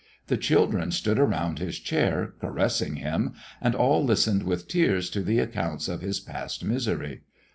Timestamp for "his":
1.59-1.77, 6.01-6.19